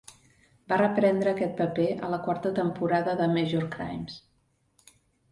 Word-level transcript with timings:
Va 0.71 0.77
reprendre 0.79 1.29
aquest 1.33 1.51
paper 1.59 1.85
a 2.07 2.09
la 2.13 2.17
quarta 2.27 2.51
temporada 2.59 3.15
de 3.19 3.27
"Major 3.35 3.67
Crimes". 3.77 4.17